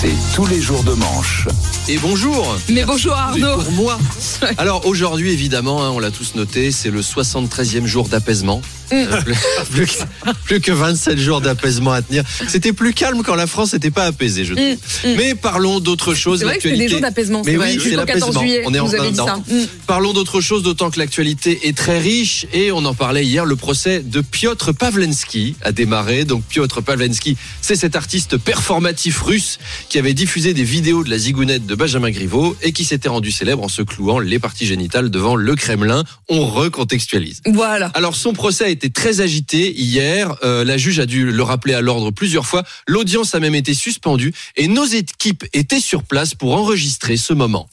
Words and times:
C'est 0.00 0.12
tous 0.34 0.46
les 0.46 0.60
jours 0.60 0.84
de 0.84 0.92
manche. 0.92 1.48
Et 1.88 1.98
bonjour 1.98 2.56
Mais 2.68 2.84
bonjour 2.84 3.16
Mais 3.34 3.42
Arnaud 3.42 3.62
Pour 3.62 3.72
moi 3.72 3.98
Alors 4.58 4.86
aujourd'hui 4.86 5.32
évidemment, 5.32 5.82
hein, 5.84 5.90
on 5.90 5.98
l'a 5.98 6.10
tous 6.12 6.34
noté, 6.36 6.70
c'est 6.70 6.90
le 6.90 7.00
73e 7.00 7.84
jour 7.86 8.08
d'apaisement. 8.08 8.60
Mm. 8.90 8.94
Euh, 8.94 9.20
plus, 9.22 9.36
plus 9.70 9.86
que, 9.86 10.32
plus 10.44 10.60
que 10.60 10.72
27 10.72 11.18
jours 11.18 11.40
d'apaisement 11.40 11.92
à 11.92 12.00
tenir. 12.02 12.22
C'était 12.46 12.72
plus 12.72 12.92
calme 12.94 13.22
quand 13.24 13.34
la 13.34 13.46
France 13.46 13.72
n'était 13.72 13.90
pas 13.90 14.04
apaisée, 14.04 14.44
je 14.44 14.54
trouve. 14.54 15.14
Mais 15.16 15.34
parlons 15.34 15.80
d'autre 15.80 16.14
chose. 16.14 16.38
Mm, 16.38 16.40
C'est 16.40 16.44
vrai 16.44 16.56
que 16.56 16.62
c'est 16.62 16.68
des 16.68 16.76
l'actualité- 16.76 16.92
jours 16.92 17.00
d'apaisement, 17.02 17.42
Mais 17.44 17.56
oui, 17.56 17.64
c'est 17.72 17.80
Jusqu'au 17.80 18.04
14 18.04 18.08
l'apaisement. 18.20 18.40
juillet, 18.40 18.62
On 18.66 18.74
est 18.74 18.78
en 18.78 18.86
vous 18.86 18.94
avez 18.94 18.98
plein 18.98 19.10
dit 19.10 19.16
ça. 19.16 19.22
dedans. 19.24 19.44
Mm. 19.48 19.66
Parlons 19.86 20.12
d'autre 20.12 20.40
chose, 20.40 20.62
d'autant 20.62 20.90
que 20.90 20.98
l'actualité 21.00 21.66
est 21.68 21.76
très 21.76 21.98
riche 21.98 22.46
et 22.52 22.70
on 22.72 22.84
en 22.84 22.94
parlait 22.94 23.24
hier. 23.24 23.44
Le 23.44 23.56
procès 23.56 24.00
de 24.00 24.20
Piotr 24.20 24.72
Pavlensky 24.74 25.56
a 25.62 25.72
démarré. 25.72 26.24
Donc 26.24 26.44
Piotr 26.44 26.82
Pavlensky, 26.82 27.36
c'est 27.60 27.76
cet 27.76 27.96
artiste 27.96 28.36
performatif 28.36 29.20
russe 29.22 29.58
qui 29.88 29.98
avait 29.98 30.14
diffusé 30.14 30.54
des 30.54 30.64
vidéos 30.64 31.02
de 31.02 31.10
la 31.10 31.18
zigounette 31.18 31.66
de 31.66 31.74
Benjamin 31.74 32.10
Griveaux 32.10 32.56
et 32.62 32.72
qui 32.72 32.84
s'était 32.84 33.08
rendu 33.08 33.30
célèbre 33.30 33.62
en 33.62 33.68
se 33.68 33.82
clouant 33.82 34.18
les 34.18 34.38
parties 34.38 34.66
génitales 34.66 35.10
devant 35.10 35.34
le 35.34 35.54
Kremlin. 35.54 36.04
On 36.28 36.46
recontextualise. 36.46 37.40
Voilà. 37.46 37.90
Alors 37.94 38.14
son 38.14 38.32
procès 38.32 38.64
a 38.64 38.68
été 38.68 38.90
très 38.90 39.20
agité 39.20 39.72
hier. 39.72 40.36
Euh, 40.42 40.64
la 40.64 40.76
juge 40.76 41.00
a 41.00 41.06
dû 41.06 41.30
le 41.30 41.42
rappeler 41.42 41.74
à 41.74 41.80
l'ordre 41.80 42.10
plusieurs 42.10 42.46
fois. 42.46 42.64
L'audience 42.86 43.34
a 43.34 43.40
même 43.40 43.54
été 43.54 43.74
suspendue 43.74 44.32
et 44.56 44.68
nos 44.68 44.84
équipes 44.84 45.44
étaient 45.52 45.80
sur 45.80 46.02
place 46.02 46.34
pour 46.34 46.54
enregistrer 46.54 47.16
ce 47.16 47.32
moment. 47.32 47.68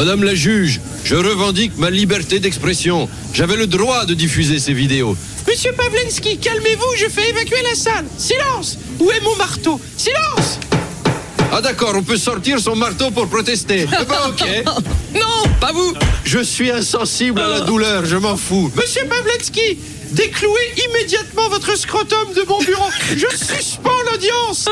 Madame 0.00 0.24
la 0.24 0.34
juge, 0.34 0.80
je 1.04 1.14
revendique 1.14 1.76
ma 1.76 1.90
liberté 1.90 2.40
d'expression. 2.40 3.06
J'avais 3.34 3.56
le 3.56 3.66
droit 3.66 4.06
de 4.06 4.14
diffuser 4.14 4.58
ces 4.58 4.72
vidéos. 4.72 5.14
Monsieur 5.46 5.72
Pavlensky, 5.72 6.38
calmez-vous, 6.38 6.96
je 6.96 7.04
fais 7.04 7.28
évacuer 7.28 7.60
la 7.68 7.74
salle. 7.74 8.06
Silence 8.16 8.78
Où 8.98 9.10
est 9.10 9.20
mon 9.20 9.36
marteau? 9.36 9.78
Silence 9.98 10.58
Ah 11.52 11.60
d'accord, 11.60 11.92
on 11.96 12.02
peut 12.02 12.16
sortir 12.16 12.58
son 12.60 12.76
marteau 12.76 13.10
pour 13.10 13.28
protester. 13.28 13.84
Eh 13.92 14.04
ben, 14.06 14.30
ok. 14.30 14.82
Non, 15.14 15.50
pas 15.60 15.72
vous 15.72 15.92
Je 16.24 16.38
suis 16.38 16.70
insensible 16.70 17.38
à 17.38 17.48
la 17.48 17.60
douleur, 17.60 18.06
je 18.06 18.16
m'en 18.16 18.38
fous. 18.38 18.72
Monsieur 18.76 19.04
Pavlensky, 19.04 19.76
déclouez 20.12 20.74
immédiatement 20.88 21.48
votre 21.48 21.76
scrotum 21.76 22.32
de 22.34 22.42
mon 22.48 22.58
bureau. 22.60 22.88
Je 23.16 23.36
suspends 23.36 23.90
l'audience. 24.10 24.68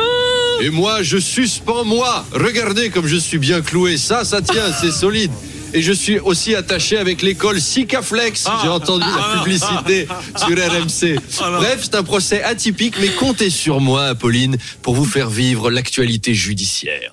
Et 0.61 0.71
moi, 0.71 1.03
je 1.03 1.19
suspends 1.19 1.85
moi. 1.85 2.25
Regardez 2.33 2.91
comme 2.91 3.07
je 3.07 3.17
suis 3.17 3.39
bien 3.39 3.61
cloué. 3.61 3.97
Ça, 3.97 4.25
ça 4.25 4.43
tient, 4.43 4.73
c'est 4.81 4.91
solide. 4.91 5.33
Et 5.75 5.83
je 5.83 5.93
suis 5.93 6.19
aussi 6.19 6.55
attaché 6.55 6.97
avec 6.97 7.23
l'école 7.23 7.61
Sikaflex. 7.61 8.47
J'ai 8.63 8.69
entendu 8.69 9.05
la 9.05 9.39
publicité 9.39 10.09
sur 10.37 10.49
RMC. 10.49 11.19
Bref, 11.39 11.81
c'est 11.83 11.95
un 11.95 12.03
procès 12.03 12.43
atypique, 12.43 12.95
mais 13.01 13.09
comptez 13.09 13.51
sur 13.51 13.81
moi, 13.81 14.05
Apolline, 14.07 14.57
pour 14.83 14.95
vous 14.95 15.05
faire 15.05 15.29
vivre 15.29 15.71
l'actualité 15.71 16.33
judiciaire. 16.35 17.13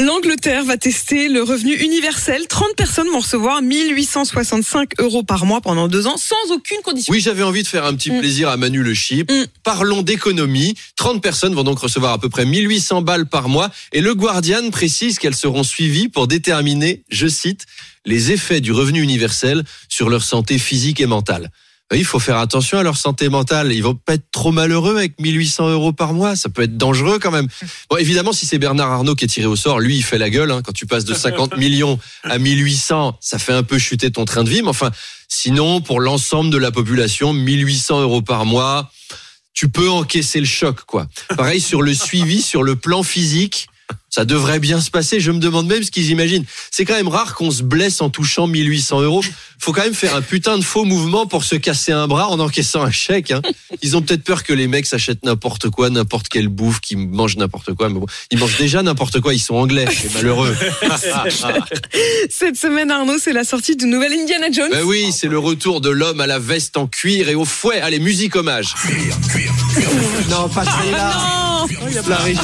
L'Angleterre 0.00 0.64
va 0.64 0.76
tester 0.76 1.28
le 1.28 1.42
revenu 1.42 1.74
universel. 1.74 2.46
30 2.48 2.74
personnes 2.76 3.08
vont 3.08 3.20
recevoir 3.20 3.62
1865 3.62 5.00
euros 5.00 5.22
par 5.22 5.44
mois 5.46 5.60
pendant 5.60 5.86
deux 5.88 6.06
ans, 6.06 6.16
sans 6.16 6.52
aucune 6.52 6.80
condition. 6.82 7.12
Oui, 7.12 7.20
j'avais 7.20 7.42
envie 7.42 7.62
de 7.62 7.68
faire 7.68 7.84
un 7.84 7.94
petit 7.94 8.10
Mm. 8.10 8.18
plaisir 8.20 8.48
à 8.48 8.56
Manu 8.56 8.82
Le 8.82 8.94
Chip. 8.94 9.30
Mm. 9.30 9.44
Parlons 9.62 10.02
d'économie. 10.02 10.74
30 10.96 11.22
personnes 11.22 11.54
vont 11.54 11.64
donc 11.64 11.78
recevoir 11.78 12.12
à 12.12 12.18
peu 12.18 12.28
près 12.28 12.44
1800 12.44 13.02
balles 13.02 13.26
par 13.26 13.48
mois. 13.48 13.70
Et 13.92 14.00
le 14.00 14.14
Guardian 14.14 14.70
précise 14.70 15.18
qu'elles 15.18 15.34
seront 15.34 15.62
suivies 15.62 16.08
pour 16.08 16.26
déterminer, 16.26 17.02
je 17.10 17.26
cite, 17.26 17.66
les 18.04 18.32
effets 18.32 18.60
du 18.60 18.72
revenu 18.72 19.02
universel 19.02 19.64
sur 19.88 20.08
leur 20.08 20.22
santé 20.24 20.58
physique 20.58 21.00
et 21.00 21.06
mentale. 21.06 21.50
Il 21.94 22.04
faut 22.04 22.18
faire 22.18 22.38
attention 22.38 22.78
à 22.78 22.82
leur 22.82 22.96
santé 22.96 23.28
mentale. 23.28 23.72
Ils 23.72 23.80
vont 23.82 23.94
pas 23.94 24.14
être 24.14 24.28
trop 24.32 24.50
malheureux 24.50 24.96
avec 24.96 25.20
1800 25.20 25.68
euros 25.70 25.92
par 25.92 26.14
mois. 26.14 26.34
Ça 26.34 26.48
peut 26.48 26.62
être 26.62 26.76
dangereux 26.76 27.20
quand 27.20 27.30
même. 27.30 27.46
Bon, 27.88 27.96
évidemment, 27.96 28.32
si 28.32 28.44
c'est 28.44 28.58
Bernard 28.58 28.90
Arnault 28.90 29.14
qui 29.14 29.24
est 29.24 29.28
tiré 29.28 29.46
au 29.46 29.54
sort, 29.54 29.78
lui, 29.78 29.96
il 29.96 30.02
fait 30.02 30.18
la 30.18 30.28
gueule. 30.28 30.50
hein. 30.50 30.62
Quand 30.64 30.72
tu 30.72 30.86
passes 30.86 31.04
de 31.04 31.14
50 31.14 31.56
millions 31.58 32.00
à 32.24 32.38
1800, 32.38 33.18
ça 33.20 33.38
fait 33.38 33.52
un 33.52 33.62
peu 33.62 33.78
chuter 33.78 34.10
ton 34.10 34.24
train 34.24 34.42
de 34.42 34.50
vie. 34.50 34.62
Mais 34.62 34.68
enfin, 34.68 34.90
sinon, 35.28 35.80
pour 35.80 36.00
l'ensemble 36.00 36.50
de 36.50 36.58
la 36.58 36.72
population, 36.72 37.32
1800 37.32 38.00
euros 38.00 38.20
par 38.22 38.46
mois, 38.46 38.90
tu 39.54 39.68
peux 39.68 39.88
encaisser 39.88 40.40
le 40.40 40.46
choc, 40.46 40.80
quoi. 40.86 41.06
Pareil 41.36 41.60
sur 41.60 41.82
le 41.82 41.94
suivi, 41.94 42.42
sur 42.42 42.64
le 42.64 42.74
plan 42.74 43.04
physique. 43.04 43.68
Ça 44.08 44.24
devrait 44.24 44.60
bien 44.60 44.80
se 44.80 44.90
passer. 44.90 45.20
Je 45.20 45.30
me 45.30 45.38
demande 45.38 45.66
même 45.66 45.82
ce 45.82 45.90
qu'ils 45.90 46.10
imaginent. 46.10 46.44
C'est 46.70 46.86
quand 46.86 46.94
même 46.94 47.08
rare 47.08 47.34
qu'on 47.34 47.50
se 47.50 47.62
blesse 47.62 48.00
en 48.00 48.08
touchant 48.08 48.46
1800 48.46 49.02
euros. 49.02 49.22
Faut 49.58 49.72
quand 49.72 49.82
même 49.82 49.94
faire 49.94 50.14
un 50.16 50.22
putain 50.22 50.56
de 50.56 50.62
faux 50.64 50.84
mouvement 50.84 51.26
pour 51.26 51.44
se 51.44 51.54
casser 51.56 51.92
un 51.92 52.06
bras 52.06 52.28
en 52.28 52.40
encaissant 52.40 52.82
un 52.82 52.90
chèque. 52.90 53.30
hein. 53.30 53.42
Ils 53.82 53.94
ont 53.94 54.00
peut-être 54.00 54.22
peur 54.24 54.42
que 54.42 54.54
les 54.54 54.68
mecs 54.68 54.86
s'achètent 54.86 55.22
n'importe 55.24 55.68
quoi, 55.68 55.90
n'importe 55.90 56.28
quelle 56.28 56.48
bouffe, 56.48 56.80
qu'ils 56.80 56.96
mangent 56.96 57.36
n'importe 57.36 57.74
quoi. 57.74 57.90
Mais 57.90 57.98
bon, 58.00 58.06
ils 58.30 58.38
mangent 58.38 58.56
déjà 58.56 58.82
n'importe 58.82 59.20
quoi. 59.20 59.34
Ils 59.34 59.38
sont 59.38 59.56
anglais. 59.56 59.84
C'est 59.92 60.14
malheureux. 60.14 60.56
Cette 62.30 62.56
semaine, 62.56 62.90
Arnaud, 62.90 63.18
c'est 63.20 63.34
la 63.34 63.44
sortie 63.44 63.76
du 63.76 63.84
nouvel 63.86 64.12
Indiana 64.14 64.50
Jones. 64.50 64.70
Ben 64.70 64.84
oui, 64.84 65.12
c'est 65.12 65.28
le 65.28 65.38
retour 65.38 65.82
de 65.82 65.90
l'homme 65.90 66.20
à 66.22 66.26
la 66.26 66.38
veste 66.38 66.78
en 66.78 66.86
cuir 66.86 67.28
et 67.28 67.34
au 67.34 67.44
fouet. 67.44 67.80
Allez, 67.80 67.98
musique 67.98 68.34
hommage. 68.36 68.74
Non, 70.30 70.48
pas 70.48 70.64
celle-là. 70.64 71.12
Non 71.14 71.45
La 72.08 72.16
régie. 72.16 72.40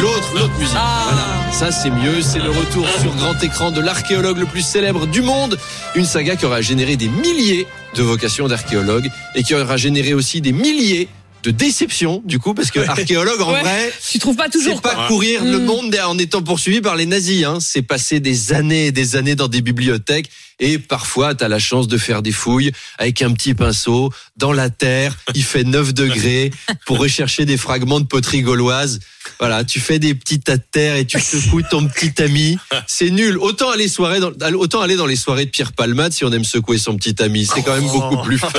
L'autre, 0.00 0.32
l'autre 0.34 0.58
musique. 0.58 0.72
Voilà. 0.72 1.52
Ça, 1.52 1.70
c'est 1.70 1.90
mieux. 1.90 2.22
C'est 2.22 2.38
le 2.38 2.50
retour 2.50 2.86
sur 3.00 3.14
grand 3.14 3.42
écran 3.42 3.70
de 3.70 3.80
l'archéologue 3.80 4.38
le 4.38 4.46
plus 4.46 4.62
célèbre 4.62 5.06
du 5.06 5.20
monde. 5.20 5.58
Une 5.94 6.04
saga 6.04 6.36
qui 6.36 6.46
aura 6.46 6.60
généré 6.60 6.96
des 6.96 7.08
milliers 7.08 7.66
de 7.96 8.02
vocations 8.02 8.48
d'archéologue 8.48 9.10
et 9.34 9.42
qui 9.42 9.54
aura 9.54 9.76
généré 9.76 10.14
aussi 10.14 10.40
des 10.40 10.52
milliers 10.52 11.08
de 11.42 11.50
déceptions, 11.50 12.22
du 12.24 12.38
coup, 12.38 12.54
parce 12.54 12.70
que 12.70 12.80
archéologue, 12.80 13.40
en 13.40 13.52
Ouais. 13.52 13.60
vrai, 13.62 13.92
Tu 14.10 14.18
trouves 14.18 14.36
pas 14.36 14.48
toujours 14.48 14.76
c'est 14.76 14.82
pas 14.82 14.94
quoi. 14.94 15.06
courir 15.08 15.44
le 15.44 15.58
Mm. 15.58 15.64
monde 15.64 15.96
en 16.04 16.18
étant 16.18 16.42
poursuivi 16.42 16.80
par 16.80 16.96
les 16.96 17.06
nazis. 17.06 17.44
Hein. 17.44 17.58
C'est 17.60 17.82
passer 17.82 18.20
des 18.20 18.52
années 18.52 18.86
et 18.86 18.92
des 18.92 19.16
années 19.16 19.34
dans 19.34 19.48
des 19.48 19.60
bibliothèques. 19.62 20.30
Et 20.62 20.78
parfois, 20.78 21.34
tu 21.34 21.42
as 21.42 21.48
la 21.48 21.58
chance 21.58 21.88
de 21.88 21.96
faire 21.96 22.20
des 22.20 22.32
fouilles 22.32 22.70
avec 22.98 23.22
un 23.22 23.32
petit 23.32 23.54
pinceau 23.54 24.12
dans 24.36 24.52
la 24.52 24.68
terre. 24.68 25.16
Il 25.34 25.42
fait 25.42 25.64
9 25.64 25.94
degrés 25.94 26.50
pour 26.84 26.98
rechercher 26.98 27.46
des 27.46 27.56
fragments 27.56 27.98
de 28.00 28.04
poterie 28.04 28.42
gauloise. 28.42 29.00
Voilà, 29.38 29.64
tu 29.64 29.80
fais 29.80 29.98
des 29.98 30.14
petits 30.14 30.40
tas 30.40 30.58
de 30.58 30.62
terre 30.70 30.96
et 30.96 31.06
tu 31.06 31.18
secoues 31.20 31.62
ton 31.62 31.86
petit 31.88 32.20
ami. 32.22 32.58
C'est 32.86 33.08
nul. 33.10 33.38
Autant 33.38 33.70
aller, 33.70 33.88
soirée 33.88 34.20
dans, 34.20 34.32
autant 34.54 34.82
aller 34.82 34.96
dans 34.96 35.06
les 35.06 35.16
soirées 35.16 35.46
de 35.46 35.50
Pierre 35.50 35.72
Palmade 35.72 36.12
si 36.12 36.24
on 36.26 36.32
aime 36.32 36.44
secouer 36.44 36.76
son 36.76 36.94
petit 36.96 37.22
ami. 37.22 37.46
C'est 37.46 37.62
quand 37.62 37.74
même 37.74 37.88
beaucoup 37.90 38.18
plus 38.22 38.36
fun. 38.38 38.50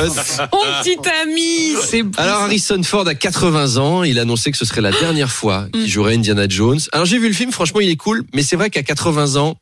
Mon 0.52 0.82
petit 0.84 0.98
ami, 1.24 1.76
c'est 1.88 2.02
beau. 2.02 2.20
Alors 2.20 2.40
Harrison 2.42 2.71
Ford 2.84 3.08
a 3.08 3.16
80 3.16 3.78
ans, 3.78 4.04
il 4.04 4.18
a 4.18 4.22
annoncé 4.22 4.50
que 4.52 4.58
ce 4.58 4.64
serait 4.66 4.82
la 4.82 4.92
dernière 4.92 5.32
fois 5.32 5.68
qu'il 5.74 5.90
jouerait 5.90 6.16
Indiana 6.16 6.48
Jones. 6.48 6.80
Alors 6.94 7.06
j'ai 7.06 7.20
vu 7.20 7.28
le 7.28 7.34
film, 7.34 7.52
franchement 7.52 7.82
il 7.82 7.90
est 7.90 7.96
cool, 7.98 8.24
mais 8.34 8.44
c'est 8.44 8.56
vrai 8.56 8.70
qu'à 8.70 8.82
80 8.82 9.36
ans, 9.36 9.58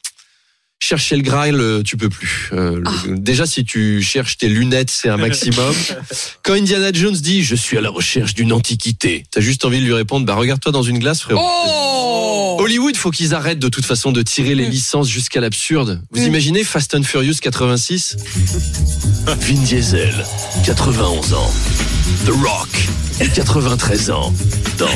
chercher 0.79 1.15
le 1.17 1.23
Grail, 1.23 1.53
euh, 1.55 1.81
tu 1.83 1.97
peux 1.97 2.09
plus. 2.09 2.49
Euh, 2.53 2.81
le- 3.07 3.17
Déjà 3.17 3.45
si 3.47 3.65
tu 3.65 4.01
cherches 4.03 4.37
tes 4.37 4.47
lunettes, 4.47 4.91
c'est 4.91 5.09
un 5.09 5.17
maximum. 5.17 5.73
Quand 6.43 6.53
Indiana 6.53 6.91
Jones 6.93 7.15
dit 7.15 7.43
je 7.43 7.55
suis 7.55 7.77
à 7.77 7.81
la 7.81 7.89
recherche 7.89 8.33
d'une 8.35 8.53
antiquité, 8.53 9.23
t'as 9.31 9.41
juste 9.41 9.65
envie 9.65 9.79
de 9.79 9.85
lui 9.85 9.93
répondre 9.93 10.25
bah 10.25 10.35
regarde-toi 10.35 10.71
dans 10.71 10.83
une 10.83 10.99
glace 10.99 11.21
frérot. 11.21 11.41
Oh 11.43 12.57
Hollywood, 12.61 12.95
faut 12.95 13.11
qu'ils 13.11 13.33
arrêtent 13.33 13.59
de 13.59 13.69
toute 13.69 13.85
façon 13.85 14.11
de 14.11 14.21
tirer 14.21 14.53
les 14.53 14.67
Mm. 14.67 14.71
licences 14.71 15.07
jusqu'à 15.09 15.39
l'absurde. 15.41 16.01
Vous 16.11 16.21
Mm. 16.21 16.27
imaginez 16.27 16.63
Fast 16.63 16.93
and 16.93 17.03
Furious 17.03 17.35
86 17.41 18.17
Vin 19.25 19.61
Diesel, 19.63 20.13
91 20.65 21.33
ans. 21.33 21.51
The 22.25 22.31
Rock, 22.43 22.69
93 23.33 24.11
ans. 24.11 24.33
Dans 24.77 24.87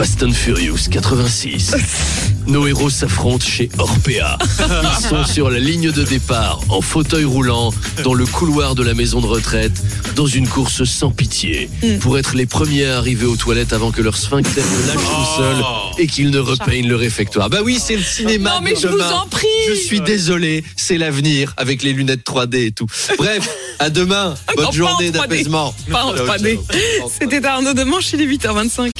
Fast 0.00 0.22
and 0.22 0.32
Furious 0.32 0.88
86. 0.90 1.74
Nos 2.46 2.66
héros 2.66 2.88
s'affrontent 2.88 3.44
chez 3.44 3.68
Orpea. 3.76 4.38
Ils 4.58 5.06
sont 5.06 5.26
sur 5.26 5.50
la 5.50 5.58
ligne 5.58 5.90
de 5.92 6.02
départ, 6.02 6.58
en 6.70 6.80
fauteuil 6.80 7.24
roulant, 7.24 7.70
dans 8.02 8.14
le 8.14 8.24
couloir 8.24 8.74
de 8.74 8.82
la 8.82 8.94
maison 8.94 9.20
de 9.20 9.26
retraite, 9.26 9.74
dans 10.16 10.24
une 10.26 10.48
course 10.48 10.84
sans 10.84 11.10
pitié, 11.10 11.68
Mm. 11.82 11.98
pour 11.98 12.18
être 12.18 12.34
les 12.34 12.46
premiers 12.46 12.86
à 12.86 12.96
arriver 12.96 13.26
aux 13.26 13.36
toilettes 13.36 13.74
avant 13.74 13.90
que 13.90 14.00
leur 14.00 14.16
sphincter 14.16 14.62
ne 14.62 14.86
lâche 14.86 14.96
tout 15.04 15.36
seul 15.36 15.56
et 15.98 16.06
qu'ils 16.06 16.30
ne 16.30 16.38
repeignent 16.38 16.88
le 16.88 16.96
réfectoire. 16.96 17.50
Bah 17.50 17.58
oui, 17.62 17.78
c'est 17.78 17.96
le 17.96 18.02
cinéma. 18.02 18.54
Non 18.54 18.60
mais 18.62 18.72
de 18.72 18.78
je 18.80 18.86
vous 18.88 19.00
en 19.02 19.26
prie 19.26 19.46
Je 19.68 19.74
suis 19.74 20.00
désolé, 20.00 20.64
c'est 20.76 20.96
l'avenir 20.96 21.52
avec 21.58 21.82
les 21.82 21.92
lunettes 21.92 22.24
3D 22.24 22.66
et 22.68 22.72
tout. 22.72 22.86
Bref, 23.18 23.50
à 23.78 23.90
demain. 23.90 24.34
Bonne 24.56 24.72
journée 24.72 25.10
3D. 25.10 25.12
d'apaisement. 25.12 25.74
Pas 25.90 26.04
en 26.04 26.16
Ciao, 26.16 26.26
3D. 26.26 26.58
ciao. 26.98 27.10
C'était 27.20 27.44
Arnaud 27.44 27.74
Demanche, 27.74 28.14
il 28.14 28.22
est 28.22 28.26
8h25. 28.26 28.90